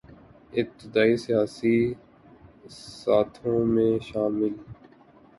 [0.53, 1.75] ابتدائی سیاسی
[2.99, 4.53] ساتھیوں میں شامل